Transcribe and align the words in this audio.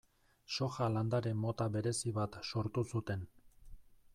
Soja 0.55 0.87
landare 0.93 1.33
mota 1.43 1.67
berezi 1.75 2.15
bat 2.17 2.39
sortu 2.53 2.85
zuten. 2.93 3.29